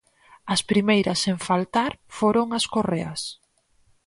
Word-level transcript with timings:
As 0.53 0.61
primeiras 0.71 1.19
en 1.31 1.37
faltar 1.47 1.91
foron 2.17 2.47
as 2.57 2.65
correas. 2.75 3.21